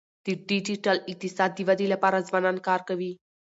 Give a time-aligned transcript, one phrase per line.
[0.25, 3.11] د ډیجیټل اقتصاد د ودي لپاره ځوانان کار کوي.